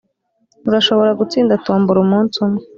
[0.67, 2.61] urashobora gutsinda tombora umunsi umwe.